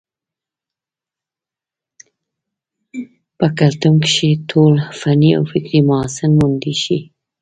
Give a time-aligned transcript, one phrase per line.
[3.37, 6.99] پۀ کلتم کښې ټول فني او فکري محاسن موندے شي